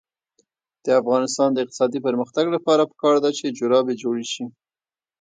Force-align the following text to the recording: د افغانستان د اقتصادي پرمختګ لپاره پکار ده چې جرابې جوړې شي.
د 0.85 0.87
افغانستان 1.01 1.49
د 1.53 1.57
اقتصادي 1.63 1.99
پرمختګ 2.07 2.45
لپاره 2.55 2.89
پکار 2.91 3.15
ده 3.23 3.29
چې 3.37 3.55
جرابې 3.57 3.95
جوړې 4.03 4.25
شي. 4.33 4.45